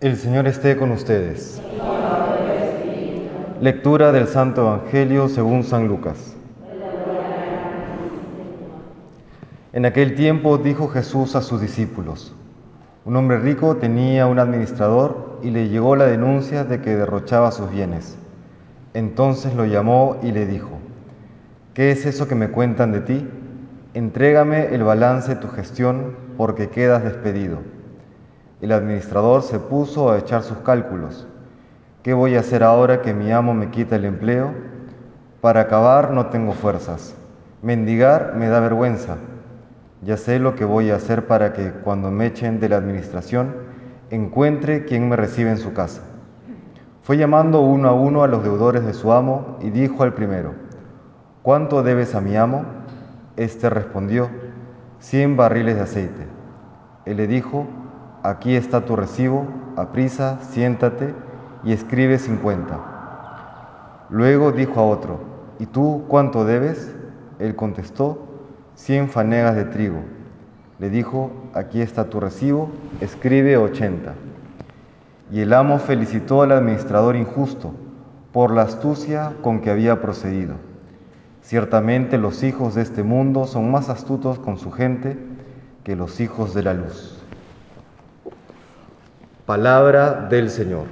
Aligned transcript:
El 0.00 0.16
Señor 0.16 0.46
esté 0.46 0.76
con 0.76 0.92
ustedes. 0.92 1.60
Lectura 3.60 4.12
del 4.12 4.28
Santo 4.28 4.60
Evangelio 4.60 5.28
según 5.28 5.64
San 5.64 5.88
Lucas. 5.88 6.36
En 9.72 9.84
aquel 9.86 10.14
tiempo 10.14 10.58
dijo 10.58 10.86
Jesús 10.86 11.34
a 11.34 11.42
sus 11.42 11.60
discípulos, 11.60 12.32
un 13.04 13.16
hombre 13.16 13.40
rico 13.40 13.78
tenía 13.78 14.28
un 14.28 14.38
administrador 14.38 15.40
y 15.42 15.50
le 15.50 15.68
llegó 15.68 15.96
la 15.96 16.06
denuncia 16.06 16.62
de 16.62 16.80
que 16.80 16.94
derrochaba 16.94 17.50
sus 17.50 17.68
bienes. 17.68 18.16
Entonces 18.94 19.52
lo 19.56 19.66
llamó 19.66 20.18
y 20.22 20.30
le 20.30 20.46
dijo, 20.46 20.78
¿qué 21.74 21.90
es 21.90 22.06
eso 22.06 22.28
que 22.28 22.36
me 22.36 22.50
cuentan 22.50 22.92
de 22.92 23.00
ti? 23.00 23.28
Entrégame 23.94 24.72
el 24.72 24.84
balance 24.84 25.34
de 25.34 25.40
tu 25.40 25.48
gestión 25.48 26.14
porque 26.36 26.68
quedas 26.68 27.02
despedido. 27.02 27.77
El 28.60 28.72
administrador 28.72 29.42
se 29.42 29.60
puso 29.60 30.10
a 30.10 30.18
echar 30.18 30.42
sus 30.42 30.58
cálculos. 30.58 31.28
¿Qué 32.02 32.12
voy 32.12 32.34
a 32.34 32.40
hacer 32.40 32.64
ahora 32.64 33.02
que 33.02 33.14
mi 33.14 33.30
amo 33.30 33.54
me 33.54 33.70
quita 33.70 33.94
el 33.96 34.04
empleo? 34.04 34.52
Para 35.40 35.60
acabar 35.60 36.10
no 36.10 36.26
tengo 36.26 36.52
fuerzas. 36.52 37.14
Mendigar 37.62 38.34
me 38.34 38.48
da 38.48 38.58
vergüenza. 38.58 39.16
Ya 40.02 40.16
sé 40.16 40.40
lo 40.40 40.56
que 40.56 40.64
voy 40.64 40.90
a 40.90 40.96
hacer 40.96 41.28
para 41.28 41.52
que 41.52 41.70
cuando 41.70 42.10
me 42.10 42.26
echen 42.26 42.58
de 42.58 42.68
la 42.68 42.78
administración 42.78 43.54
encuentre 44.10 44.84
quien 44.84 45.08
me 45.08 45.14
recibe 45.14 45.50
en 45.50 45.58
su 45.58 45.72
casa. 45.72 46.02
Fue 47.02 47.16
llamando 47.16 47.60
uno 47.60 47.88
a 47.88 47.92
uno 47.92 48.24
a 48.24 48.28
los 48.28 48.42
deudores 48.42 48.84
de 48.84 48.92
su 48.92 49.12
amo 49.12 49.56
y 49.60 49.70
dijo 49.70 50.02
al 50.02 50.14
primero, 50.14 50.54
¿cuánto 51.42 51.84
debes 51.84 52.14
a 52.16 52.20
mi 52.20 52.36
amo? 52.36 52.64
Este 53.36 53.70
respondió, 53.70 54.28
cien 54.98 55.36
barriles 55.36 55.76
de 55.76 55.82
aceite. 55.82 56.26
Él 57.04 57.16
le 57.18 57.26
dijo, 57.26 57.66
aquí 58.28 58.56
está 58.56 58.84
tu 58.84 58.94
recibo, 58.94 59.46
aprisa, 59.76 60.38
siéntate 60.50 61.14
y 61.64 61.72
escribe 61.72 62.18
cincuenta. 62.18 62.78
Luego 64.10 64.52
dijo 64.52 64.78
a 64.80 64.84
otro, 64.84 65.20
¿y 65.58 65.66
tú 65.66 66.04
cuánto 66.08 66.44
debes? 66.44 66.94
Él 67.38 67.56
contestó, 67.56 68.26
cien 68.74 69.08
fanegas 69.08 69.56
de 69.56 69.64
trigo. 69.64 70.00
Le 70.78 70.90
dijo, 70.90 71.30
aquí 71.54 71.80
está 71.80 72.04
tu 72.04 72.20
recibo, 72.20 72.70
escribe 73.00 73.56
ochenta. 73.56 74.14
Y 75.30 75.40
el 75.40 75.52
amo 75.52 75.78
felicitó 75.78 76.42
al 76.42 76.52
administrador 76.52 77.16
injusto 77.16 77.72
por 78.32 78.52
la 78.52 78.62
astucia 78.62 79.32
con 79.42 79.60
que 79.60 79.70
había 79.70 80.00
procedido. 80.00 80.54
Ciertamente 81.42 82.18
los 82.18 82.42
hijos 82.42 82.74
de 82.74 82.82
este 82.82 83.02
mundo 83.02 83.46
son 83.46 83.70
más 83.70 83.88
astutos 83.88 84.38
con 84.38 84.58
su 84.58 84.70
gente 84.70 85.18
que 85.82 85.96
los 85.96 86.20
hijos 86.20 86.52
de 86.52 86.62
la 86.62 86.74
luz. 86.74 87.17
Palabra 89.48 90.26
del 90.28 90.50
Señor. 90.50 90.84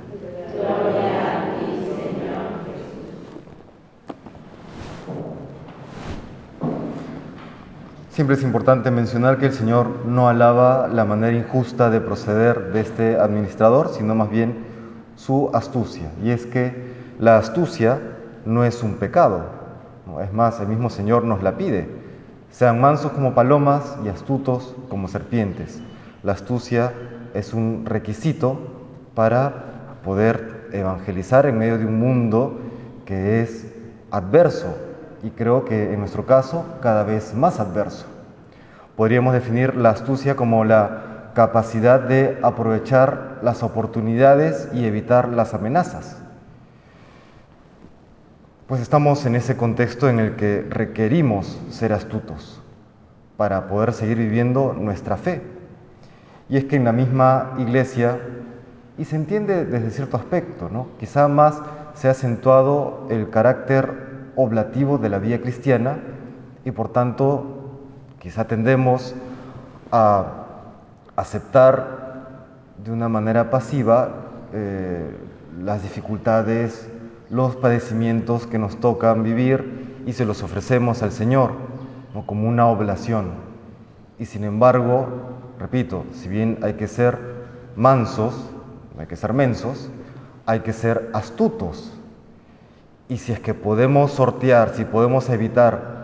Siempre 8.08 8.34
es 8.34 8.42
importante 8.42 8.90
mencionar 8.90 9.36
que 9.36 9.44
el 9.44 9.52
Señor 9.52 10.06
no 10.06 10.30
alaba 10.30 10.88
la 10.88 11.04
manera 11.04 11.36
injusta 11.36 11.90
de 11.90 12.00
proceder 12.00 12.72
de 12.72 12.80
este 12.80 13.20
administrador, 13.20 13.90
sino 13.90 14.14
más 14.14 14.30
bien 14.30 14.64
su 15.16 15.50
astucia. 15.52 16.10
Y 16.24 16.30
es 16.30 16.46
que 16.46 16.94
la 17.18 17.36
astucia 17.36 18.00
no 18.46 18.64
es 18.64 18.82
un 18.82 18.94
pecado. 18.94 19.50
Es 20.24 20.32
más, 20.32 20.60
el 20.60 20.68
mismo 20.68 20.88
Señor 20.88 21.24
nos 21.24 21.42
la 21.42 21.58
pide. 21.58 21.90
Sean 22.50 22.80
mansos 22.80 23.12
como 23.12 23.34
palomas 23.34 23.98
y 24.02 24.08
astutos 24.08 24.74
como 24.88 25.08
serpientes. 25.08 25.82
La 26.22 26.32
astucia 26.32 26.94
es 27.38 27.52
un 27.52 27.84
requisito 27.86 28.58
para 29.14 29.98
poder 30.04 30.68
evangelizar 30.72 31.46
en 31.46 31.58
medio 31.58 31.78
de 31.78 31.86
un 31.86 31.98
mundo 31.98 32.60
que 33.04 33.42
es 33.42 33.66
adverso 34.10 34.76
y 35.22 35.30
creo 35.30 35.64
que 35.64 35.92
en 35.92 36.00
nuestro 36.00 36.26
caso 36.26 36.64
cada 36.80 37.02
vez 37.02 37.34
más 37.34 37.60
adverso. 37.60 38.06
Podríamos 38.96 39.32
definir 39.34 39.76
la 39.76 39.90
astucia 39.90 40.36
como 40.36 40.64
la 40.64 41.30
capacidad 41.34 42.00
de 42.00 42.38
aprovechar 42.42 43.40
las 43.42 43.62
oportunidades 43.62 44.68
y 44.72 44.86
evitar 44.86 45.28
las 45.28 45.52
amenazas. 45.52 46.16
Pues 48.66 48.80
estamos 48.80 49.26
en 49.26 49.36
ese 49.36 49.56
contexto 49.56 50.08
en 50.08 50.18
el 50.18 50.36
que 50.36 50.66
requerimos 50.68 51.60
ser 51.70 51.92
astutos 51.92 52.62
para 53.36 53.68
poder 53.68 53.92
seguir 53.92 54.16
viviendo 54.16 54.72
nuestra 54.72 55.16
fe. 55.16 55.42
Y 56.48 56.56
es 56.56 56.64
que 56.64 56.76
en 56.76 56.84
la 56.84 56.92
misma 56.92 57.54
iglesia, 57.58 58.18
y 58.98 59.04
se 59.04 59.16
entiende 59.16 59.64
desde 59.64 59.90
cierto 59.90 60.16
aspecto, 60.16 60.68
¿no? 60.70 60.88
quizá 60.98 61.28
más 61.28 61.60
se 61.94 62.08
ha 62.08 62.12
acentuado 62.12 63.06
el 63.10 63.30
carácter 63.30 64.30
oblativo 64.36 64.98
de 64.98 65.08
la 65.08 65.18
vida 65.18 65.38
cristiana 65.38 65.98
y 66.64 66.70
por 66.70 66.88
tanto 66.92 67.80
quizá 68.18 68.46
tendemos 68.46 69.14
a 69.90 70.24
aceptar 71.16 72.44
de 72.84 72.92
una 72.92 73.08
manera 73.08 73.50
pasiva 73.50 74.10
eh, 74.52 75.10
las 75.62 75.82
dificultades, 75.82 76.88
los 77.30 77.56
padecimientos 77.56 78.46
que 78.46 78.58
nos 78.58 78.76
tocan 78.78 79.22
vivir 79.22 80.02
y 80.06 80.12
se 80.12 80.24
los 80.24 80.42
ofrecemos 80.42 81.02
al 81.02 81.12
Señor 81.12 81.52
como 82.24 82.48
una 82.48 82.66
oblación. 82.66 83.32
Y 84.18 84.26
sin 84.26 84.44
embargo, 84.44 85.06
repito, 85.58 86.04
si 86.12 86.28
bien 86.28 86.58
hay 86.62 86.74
que 86.74 86.88
ser 86.88 87.18
mansos, 87.76 88.50
hay 88.98 89.06
que 89.06 89.16
ser 89.16 89.32
mensos, 89.32 89.90
hay 90.46 90.60
que 90.60 90.72
ser 90.72 91.10
astutos 91.12 91.92
y 93.08 93.18
si 93.18 93.32
es 93.32 93.40
que 93.40 93.54
podemos 93.54 94.12
sortear, 94.12 94.70
si 94.74 94.84
podemos 94.84 95.28
evitar 95.28 95.96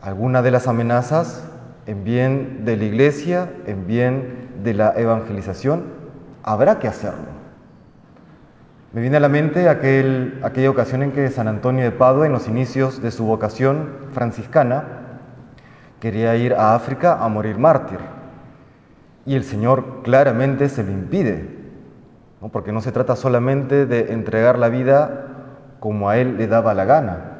alguna 0.00 0.42
de 0.42 0.50
las 0.50 0.66
amenazas 0.66 1.44
en 1.86 2.04
bien 2.04 2.64
de 2.64 2.76
la 2.76 2.84
iglesia, 2.84 3.50
en 3.66 3.86
bien 3.86 4.48
de 4.64 4.74
la 4.74 4.92
evangelización, 4.96 5.84
habrá 6.42 6.78
que 6.78 6.88
hacerlo. 6.88 7.32
Me 8.92 9.00
viene 9.00 9.16
a 9.16 9.20
la 9.20 9.28
mente 9.28 9.68
aquel, 9.68 10.40
aquella 10.42 10.70
ocasión 10.70 11.02
en 11.02 11.12
que 11.12 11.30
San 11.30 11.48
Antonio 11.48 11.84
de 11.84 11.92
Padua, 11.92 12.26
en 12.26 12.32
los 12.32 12.48
inicios 12.48 13.00
de 13.00 13.10
su 13.10 13.24
vocación 13.24 13.88
franciscana, 14.12 14.84
quería 16.00 16.36
ir 16.36 16.54
a 16.54 16.74
África 16.74 17.22
a 17.22 17.28
morir 17.28 17.58
mártir. 17.58 17.98
Y 19.24 19.36
el 19.36 19.44
Señor 19.44 20.02
claramente 20.02 20.68
se 20.68 20.82
lo 20.82 20.90
impide, 20.90 21.48
¿no? 22.40 22.48
porque 22.48 22.72
no 22.72 22.80
se 22.80 22.90
trata 22.90 23.14
solamente 23.14 23.86
de 23.86 24.12
entregar 24.12 24.58
la 24.58 24.68
vida 24.68 25.26
como 25.78 26.08
a 26.08 26.16
él 26.16 26.36
le 26.38 26.48
daba 26.48 26.74
la 26.74 26.84
gana. 26.84 27.32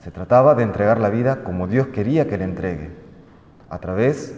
Se 0.00 0.10
trataba 0.10 0.54
de 0.54 0.62
entregar 0.62 1.00
la 1.00 1.10
vida 1.10 1.42
como 1.42 1.68
Dios 1.68 1.86
quería 1.88 2.26
que 2.26 2.36
le 2.36 2.44
entregue, 2.44 2.90
a 3.70 3.78
través, 3.78 4.34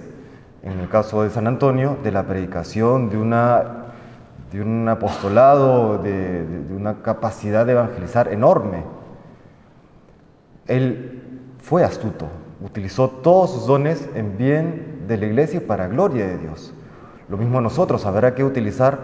en 0.63 0.79
el 0.79 0.89
caso 0.89 1.23
de 1.23 1.31
San 1.31 1.47
Antonio, 1.47 1.97
de 2.05 2.13
la 2.13 2.25
predicación, 2.25 3.11
de, 3.11 3.17
un 3.17 4.89
apostolado, 4.89 5.99
de, 5.99 6.47
de 6.47 6.75
una 6.75 7.03
capacidad 7.03 7.67
de 7.67 7.73
evangelizar 7.73 8.33
enorme. 8.33 8.85
Él 10.67 11.23
fue 11.61 11.83
astuto, 11.83 12.29
utilizó 12.61 13.09
todos 13.09 13.53
sus 13.53 13.67
dones 13.67 14.09
en 14.15 14.37
bien 14.37 15.05
de 15.09 15.17
la 15.17 15.27
iglesia 15.27 15.59
y 15.59 15.61
para 15.61 15.89
gloria 15.89 16.27
de 16.27 16.39
Dios. 16.39 16.75
Lo 17.29 17.37
mismo 17.37 17.61
nosotros, 17.61 18.05
habrá 18.07 18.35
que 18.35 18.45
utilizar 18.45 18.99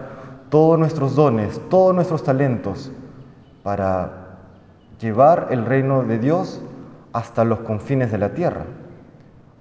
todos 0.49 0.77
nuestros 0.77 1.15
dones, 1.15 1.59
todos 1.69 1.95
nuestros 1.95 2.23
talentos 2.23 2.91
para 3.63 4.37
llevar 4.99 5.47
el 5.51 5.65
reino 5.65 6.03
de 6.03 6.19
Dios 6.19 6.61
hasta 7.13 7.43
los 7.43 7.59
confines 7.59 8.11
de 8.11 8.17
la 8.17 8.33
tierra, 8.33 8.65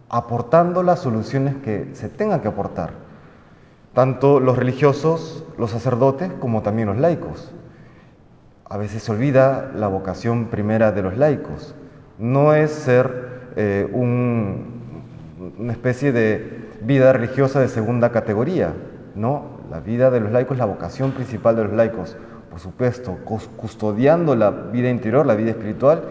aportando 0.09 0.82
las 0.82 1.00
soluciones 1.00 1.56
que 1.56 1.91
se 1.94 2.09
tengan 2.09 2.41
que 2.41 2.48
aportar, 2.48 2.91
tanto 3.94 4.41
los 4.41 4.59
religiosos, 4.59 5.44
los 5.59 5.71
sacerdotes, 5.71 6.31
como 6.41 6.63
también 6.63 6.89
los 6.89 6.98
laicos. 6.98 7.53
A 8.68 8.77
veces 8.77 9.03
se 9.03 9.13
olvida 9.13 9.71
la 9.74 9.89
vocación 9.89 10.47
primera 10.47 10.92
de 10.92 11.03
los 11.03 11.16
laicos. 11.16 11.74
No 12.18 12.54
es 12.54 12.71
ser 12.71 13.53
eh, 13.56 13.89
un, 13.92 14.20
una 15.60 15.72
especie 15.72 16.10
de 16.10 16.71
vida 16.80 17.12
religiosa 17.12 17.60
de 17.60 17.68
segunda 17.68 18.10
categoría, 18.10 18.72
no, 19.15 19.60
la 19.71 19.80
vida 19.80 20.10
de 20.10 20.21
los 20.21 20.33
laicos 20.33 20.57
la 20.57 20.65
vocación 20.65 21.12
principal 21.12 21.54
de 21.54 21.65
los 21.65 21.72
laicos, 21.74 22.16
por 22.48 22.60
supuesto, 22.60 23.18
custodiando 23.24 24.34
la 24.34 24.51
vida 24.51 24.89
interior, 24.89 25.27
la 25.27 25.34
vida 25.34 25.51
espiritual, 25.51 26.03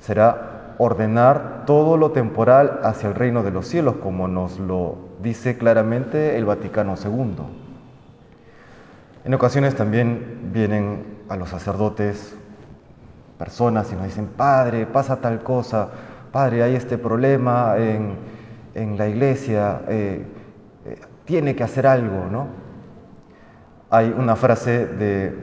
será 0.00 0.74
ordenar 0.78 1.64
todo 1.66 1.98
lo 1.98 2.12
temporal 2.12 2.80
hacia 2.82 3.10
el 3.10 3.14
reino 3.14 3.42
de 3.42 3.50
los 3.50 3.66
cielos, 3.66 3.96
como 4.02 4.28
nos 4.28 4.58
lo 4.58 4.96
dice 5.22 5.58
claramente 5.58 6.38
el 6.38 6.46
Vaticano 6.46 6.94
II. 6.96 7.34
En 9.26 9.34
ocasiones 9.34 9.74
también 9.74 10.50
vienen 10.54 11.04
a 11.28 11.36
los 11.36 11.50
sacerdotes 11.50 12.34
personas 13.38 13.92
y 13.92 13.96
nos 13.96 14.06
dicen, 14.06 14.26
Padre, 14.26 14.86
pasa 14.86 15.20
tal 15.20 15.42
cosa, 15.42 15.90
Padre, 16.32 16.62
hay 16.62 16.74
este 16.74 16.96
problema 16.96 17.74
en, 17.76 18.39
en 18.74 18.96
la 18.96 19.08
iglesia, 19.08 19.82
eh, 19.88 20.24
eh, 20.86 20.96
tiene 21.24 21.54
que 21.54 21.64
hacer 21.64 21.86
algo, 21.86 22.26
¿no? 22.30 22.70
hay 23.90 24.14
una 24.16 24.36
frase 24.36 24.86
de, 24.86 25.34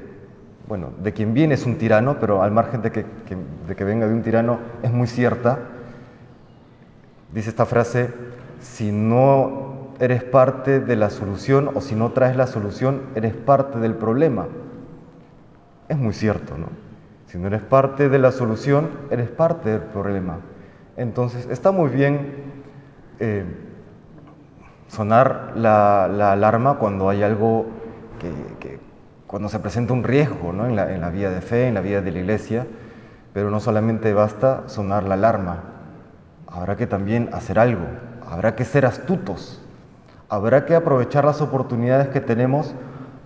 bueno, 0.67 0.91
de 1.03 1.11
quien 1.11 1.33
viene 1.33 1.55
es 1.55 1.65
un 1.65 1.77
tirano, 1.77 2.17
pero 2.19 2.41
al 2.41 2.51
margen 2.51 2.81
de 2.81 2.91
que, 2.91 3.05
de 3.67 3.75
que 3.75 3.83
venga 3.83 4.07
de 4.07 4.13
un 4.13 4.21
tirano 4.21 4.59
es 4.81 4.91
muy 4.91 5.07
cierta. 5.07 5.59
Dice 7.33 7.49
esta 7.49 7.65
frase, 7.65 8.13
si 8.61 8.91
no 8.91 9.91
eres 9.99 10.23
parte 10.23 10.79
de 10.79 10.95
la 10.95 11.09
solución 11.09 11.71
o 11.75 11.81
si 11.81 11.93
no 11.93 12.13
traes 12.13 12.37
la 12.37 12.47
solución, 12.47 13.01
eres 13.15 13.33
parte 13.33 13.79
del 13.79 13.95
problema. 13.95 14.47
Es 15.89 15.97
muy 15.97 16.13
cierto, 16.13 16.57
¿no? 16.57 16.67
Si 17.27 17.37
no 17.37 17.47
eres 17.47 17.61
parte 17.61 18.07
de 18.07 18.19
la 18.19 18.31
solución, 18.31 18.89
eres 19.11 19.29
parte 19.29 19.69
del 19.69 19.81
problema. 19.81 20.37
Entonces, 20.95 21.47
está 21.51 21.71
muy 21.71 21.89
bien 21.89 22.56
eh, 23.19 23.45
sonar 24.87 25.53
la, 25.55 26.05
alarma 26.31 26.75
cuando 26.75 27.09
hay 27.09 27.23
algo 27.23 27.65
que, 28.19 28.79
cuando 29.27 29.49
se 29.49 29.59
presenta 29.59 29.93
un 29.93 30.03
riesgo 30.03 30.53
¿no? 30.53 30.65
en, 30.65 30.75
la, 30.75 30.93
en 30.93 31.01
la 31.01 31.09
vida 31.09 31.29
de 31.29 31.41
fe, 31.41 31.67
en 31.67 31.73
la 31.73 31.81
vida 31.81 32.01
de 32.01 32.11
la 32.11 32.19
iglesia, 32.19 32.65
pero 33.33 33.51
no 33.51 33.59
solamente 33.59 34.13
basta 34.13 34.63
sonar 34.67 35.03
la 35.03 35.15
alarma, 35.15 35.63
habrá 36.47 36.75
que 36.75 36.87
también 36.87 37.29
hacer 37.33 37.59
algo, 37.59 37.85
habrá 38.29 38.55
que 38.55 38.65
ser 38.65 38.85
astutos, 38.85 39.61
habrá 40.29 40.65
que 40.65 40.75
aprovechar 40.75 41.25
las 41.25 41.41
oportunidades 41.41 42.07
que 42.07 42.21
tenemos 42.21 42.73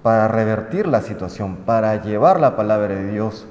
para 0.03 0.27
revertir 0.27 0.87
la 0.87 1.01
situación, 1.01 1.57
para 1.65 1.95
llevar 2.01 2.39
la 2.39 2.55
palabra 2.55 2.95
de 2.95 3.11
Dios 3.11 3.47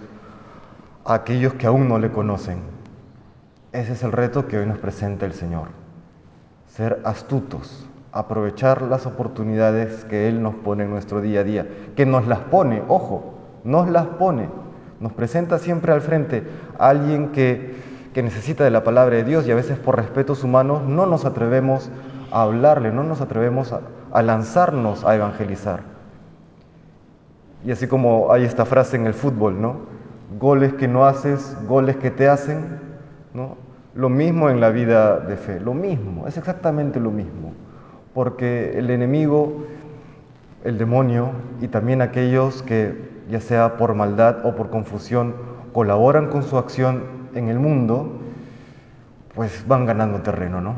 a 1.05 1.15
aquellos 1.15 1.55
que 1.55 1.67
aún 1.67 1.89
no 1.89 1.99
le 1.99 2.11
conocen. 2.11 2.61
Ese 3.73 3.93
es 3.93 4.03
el 4.03 4.13
reto 4.13 4.49
que 4.49 4.59
hoy 4.59 4.67
nos 4.67 4.79
presenta 4.79 5.27
el 5.27 5.33
Señor. 5.33 5.80
Ser 6.71 7.01
astutos, 7.05 7.87
aprovechar 8.13 8.83
las 8.83 9.07
oportunidades 9.07 10.05
que 10.05 10.29
Él 10.29 10.43
nos 10.43 10.55
pone 10.55 10.85
en 10.85 10.91
nuestro 10.91 11.21
día 11.21 11.41
a 11.41 11.45
día, 11.45 11.67
que 11.97 12.07
nos 12.07 12.27
las 12.27 12.39
pone, 12.39 12.83
ojo, 12.89 13.35
nos 13.65 13.89
las 13.89 14.07
pone, 14.07 14.49
nos 15.01 15.13
presenta 15.13 15.59
siempre 15.59 15.93
al 15.93 16.01
frente 16.01 16.45
a 16.79 16.89
alguien 16.89 17.33
que, 17.33 17.75
que 18.15 18.23
necesita 18.23 18.65
de 18.65 18.71
la 18.71 18.85
palabra 18.85 19.17
de 19.17 19.25
Dios 19.25 19.47
y 19.47 19.51
a 19.51 19.57
veces 19.57 19.79
por 19.79 19.97
respetos 19.97 20.45
humanos 20.45 20.83
no 20.83 21.07
nos 21.07 21.25
atrevemos 21.25 21.91
a 22.31 22.43
hablarle, 22.43 22.93
no 22.93 23.03
nos 23.03 23.21
atrevemos 23.21 23.73
a, 23.73 23.81
a 24.13 24.23
lanzarnos 24.23 25.05
a 25.05 25.15
evangelizar. 25.17 25.81
Y 27.65 27.73
así 27.73 27.87
como 27.89 28.33
hay 28.33 28.45
esta 28.45 28.65
frase 28.65 28.97
en 28.97 29.07
el 29.07 29.15
fútbol, 29.15 29.61
¿no? 29.61 29.81
Goles 30.39 30.73
que 30.75 30.89
no 30.89 31.05
haces, 31.05 31.57
goles 31.67 31.97
que 31.97 32.11
te 32.11 32.29
hacen, 32.29 32.79
¿no? 33.35 33.57
Lo 33.95 34.09
mismo 34.09 34.51
en 34.51 34.61
la 34.61 34.71
vida 34.71 35.19
de 35.19 35.37
fe, 35.37 35.61
lo 35.61 35.75
mismo, 35.75 36.29
es 36.29 36.37
exactamente 36.37 37.01
lo 37.01 37.11
mismo 37.11 37.53
porque 38.15 38.79
el 38.79 38.91
enemigo, 38.91 39.65
el 40.65 40.79
demonio 40.79 41.31
y 41.61 41.69
también 41.69 42.03
aquellos 42.03 42.63
que, 42.63 43.11
ya 43.29 43.41
sea 43.41 43.77
por 43.77 43.95
maldad 43.95 44.45
o 44.45 44.57
por 44.57 44.71
confusión, 44.71 45.35
colaboran 45.73 46.29
con 46.29 46.43
su 46.43 46.59
acción 46.59 47.05
en 47.35 47.49
el 47.49 47.59
mundo, 47.59 48.19
pues 49.35 49.65
van 49.69 49.87
ganando 49.87 50.21
terreno, 50.23 50.61
¿no? 50.61 50.75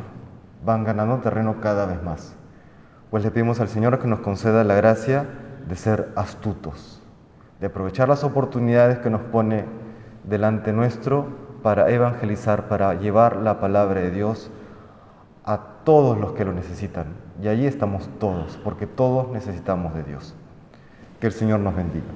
Van 0.65 0.85
ganando 0.85 1.19
terreno 1.19 1.61
cada 1.61 1.87
vez 1.87 2.03
más. 2.03 2.37
Pues 3.11 3.25
le 3.25 3.31
pedimos 3.31 3.61
al 3.61 3.69
Señor 3.69 3.99
que 3.99 4.07
nos 4.07 4.21
conceda 4.21 4.65
la 4.65 4.75
gracia 4.75 5.27
de 5.67 5.77
ser 5.77 6.13
astutos, 6.17 7.03
de 7.61 7.67
aprovechar 7.67 8.09
las 8.09 8.25
oportunidades 8.25 8.99
que 8.99 9.11
nos 9.11 9.23
pone 9.23 9.65
delante 10.25 10.73
nuestro 10.73 11.27
para 11.63 11.91
evangelizar, 11.91 12.69
para 12.69 12.95
llevar 12.95 13.37
la 13.37 13.61
palabra 13.61 14.01
de 14.01 14.11
Dios 14.11 14.51
a 15.45 15.59
todos 15.85 16.19
los 16.19 16.33
que 16.33 16.45
lo 16.45 16.53
necesitan. 16.53 17.07
Y 17.43 17.49
allí 17.49 17.67
estamos 17.67 18.09
todos, 18.19 18.59
porque 18.63 18.87
todos 18.87 19.29
necesitamos 19.31 19.95
de 19.95 20.03
Dios. 20.05 20.35
Que 21.21 21.29
el 21.29 21.33
Señor 21.33 21.61
nos 21.61 21.75
bendiga. 21.75 22.07